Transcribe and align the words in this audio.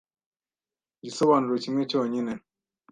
Igisobanuro 0.99 1.55
kimwe 1.63 1.81
cyo 1.89 1.99
nyine 2.11 2.33